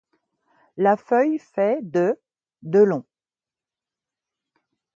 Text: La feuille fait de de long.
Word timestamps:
La 0.77 0.97
feuille 0.97 1.37
fait 1.37 1.77
de 1.87 2.19
de 2.63 2.79
long. 2.79 3.05